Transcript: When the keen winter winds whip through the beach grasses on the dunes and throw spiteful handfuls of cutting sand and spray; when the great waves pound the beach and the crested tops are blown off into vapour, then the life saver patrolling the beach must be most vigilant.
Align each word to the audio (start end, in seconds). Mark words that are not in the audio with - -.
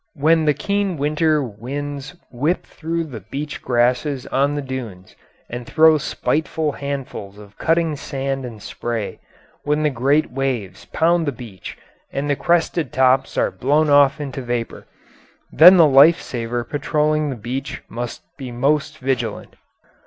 When 0.15 0.45
the 0.45 0.55
keen 0.55 0.97
winter 0.97 1.43
winds 1.43 2.15
whip 2.31 2.65
through 2.65 3.03
the 3.03 3.19
beach 3.19 3.61
grasses 3.61 4.25
on 4.25 4.55
the 4.55 4.61
dunes 4.63 5.15
and 5.47 5.67
throw 5.67 5.99
spiteful 5.99 6.71
handfuls 6.71 7.37
of 7.37 7.55
cutting 7.59 7.95
sand 7.95 8.43
and 8.43 8.63
spray; 8.63 9.19
when 9.61 9.83
the 9.83 9.91
great 9.91 10.31
waves 10.31 10.85
pound 10.85 11.27
the 11.27 11.31
beach 11.31 11.77
and 12.11 12.27
the 12.27 12.35
crested 12.35 12.91
tops 12.91 13.37
are 13.37 13.51
blown 13.51 13.91
off 13.91 14.19
into 14.19 14.41
vapour, 14.41 14.87
then 15.51 15.77
the 15.77 15.85
life 15.85 16.19
saver 16.19 16.63
patrolling 16.63 17.29
the 17.29 17.35
beach 17.35 17.83
must 17.87 18.23
be 18.37 18.51
most 18.51 18.97
vigilant. 18.97 19.55